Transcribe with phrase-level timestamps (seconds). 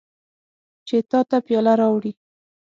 [0.87, 2.11] چې تا ته پیاله راوړي.